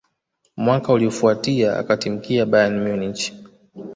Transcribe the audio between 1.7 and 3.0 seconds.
akatimkia Bayern